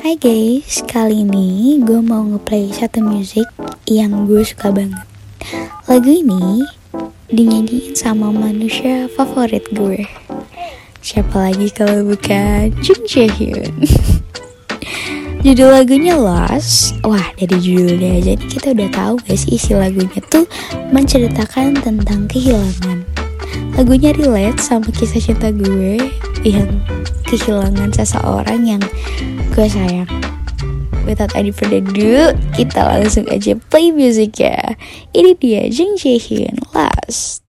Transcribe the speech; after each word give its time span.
Hai 0.00 0.16
guys, 0.16 0.80
kali 0.88 1.28
ini 1.28 1.76
gue 1.84 2.00
mau 2.00 2.24
ngeplay 2.24 2.72
satu 2.72 3.04
musik 3.04 3.44
yang 3.84 4.24
gue 4.24 4.40
suka 4.40 4.72
banget. 4.72 5.04
Lagu 5.84 6.08
ini 6.08 6.64
dinyanyiin 7.28 7.92
sama 7.92 8.32
manusia 8.32 9.12
favorit 9.12 9.60
gue. 9.76 10.08
Siapa 11.04 11.52
lagi 11.52 11.68
kalau 11.68 12.16
bukan 12.16 12.72
Jun 12.80 13.00
Jaehyun. 13.04 13.84
Judul 15.44 15.68
lagunya 15.68 16.16
Lost. 16.16 16.96
Wah, 17.04 17.36
dari 17.36 17.60
judulnya 17.60 18.24
aja 18.24 18.40
nih 18.40 18.48
kita 18.56 18.72
udah 18.72 18.88
tahu 18.96 19.14
sih 19.36 19.60
isi 19.60 19.76
lagunya 19.76 20.24
tuh 20.32 20.48
menceritakan 20.96 21.76
tentang 21.76 22.24
kehilangan. 22.24 23.04
Lagunya 23.76 24.16
relate 24.16 24.64
sama 24.64 24.88
kisah 24.96 25.20
cinta 25.20 25.52
gue 25.52 26.00
yang 26.44 26.80
kehilangan 27.28 27.92
seseorang 27.92 28.64
yang 28.64 28.82
gue 29.52 29.66
sayang. 29.68 30.08
Without 31.08 31.32
any 31.34 31.50
further 31.50 31.80
ado, 31.80 32.36
kita 32.54 32.80
langsung 32.86 33.26
aja 33.32 33.56
play 33.72 33.90
music 33.90 34.38
ya. 34.38 34.76
Ini 35.16 35.34
dia 35.36 35.66
Jung 35.66 35.96
Jae-hyun 35.96 36.60
Last. 36.76 37.42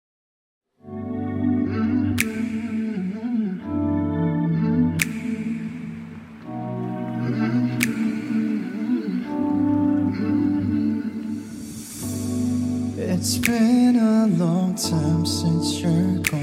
It's 13.20 13.36
been 13.36 14.00
a 14.00 14.24
long 14.40 14.72
time 14.72 15.26
since 15.26 15.82
you're 15.84 16.24
gone. 16.24 16.39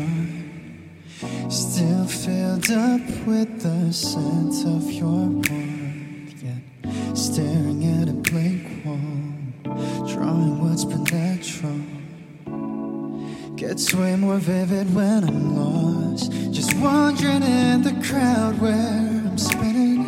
Still 1.57 2.05
filled 2.05 2.69
up 2.69 3.01
with 3.25 3.61
the 3.63 3.91
scent 3.91 4.63
of 4.63 4.91
your 4.91 5.25
warmth. 5.25 6.43
Yet 6.43 7.17
staring 7.17 7.83
at 7.99 8.07
a 8.07 8.13
blank 8.13 8.85
wall, 8.85 10.05
drawing 10.07 10.61
what's 10.61 10.85
been 10.85 11.03
natural. 11.05 11.81
Gets 13.55 13.91
way 13.91 14.15
more 14.17 14.37
vivid 14.37 14.93
when 14.93 15.23
I'm 15.23 15.55
lost. 15.55 16.31
Just 16.51 16.75
wandering 16.75 17.41
in 17.41 17.81
the 17.81 17.95
crowd 18.07 18.61
where 18.61 18.75
I'm 18.75 19.39
spinning. 19.39 20.03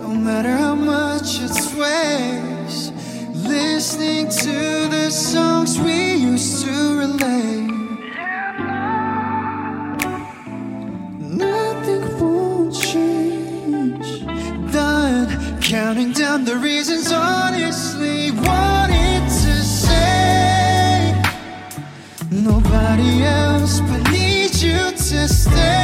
No 0.00 0.08
matter 0.08 0.56
how 0.56 0.74
much 0.74 1.38
it 1.42 1.52
sways, 1.52 2.92
listening 3.46 4.30
to 4.30 4.88
the 4.88 5.10
songs 5.10 5.47
counting 15.68 16.12
down 16.12 16.46
the 16.46 16.56
reasons, 16.56 17.12
honestly, 17.12 18.30
wanted 18.30 19.22
to 19.24 19.54
say. 19.62 21.12
Nobody 22.30 23.22
else 23.22 23.80
but 23.80 24.10
need 24.10 24.54
you 24.54 24.90
to 24.92 25.28
stay. 25.28 25.77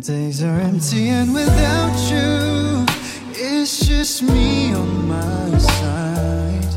Days 0.00 0.42
are 0.42 0.58
empty 0.60 1.08
and 1.08 1.34
without 1.34 1.94
you, 2.10 2.86
it's 3.34 3.86
just 3.86 4.22
me 4.22 4.72
on 4.72 5.08
my 5.08 5.58
side. 5.58 6.74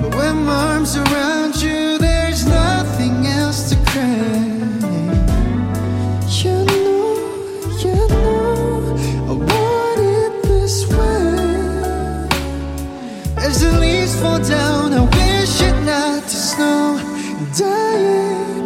But 0.00 0.14
when 0.14 0.44
my 0.44 0.72
arms 0.72 0.96
around 0.96 1.60
you, 1.60 1.98
there's 1.98 2.46
nothing 2.46 3.26
else 3.26 3.68
to 3.70 3.76
crave. 3.90 4.82
You 6.40 6.64
know, 6.64 7.18
you 7.84 7.94
know, 8.08 8.96
I 9.28 9.32
want 9.32 10.00
it 10.00 10.42
this 10.44 10.86
way. 10.88 11.36
As 13.36 13.60
the 13.60 13.72
leaves 13.78 14.18
fall 14.18 14.38
down, 14.38 14.94
I 14.94 15.02
wish 15.02 15.60
it 15.60 15.78
not 15.84 16.22
to 16.22 16.36
snow. 16.36 17.00
Dying 17.58 18.65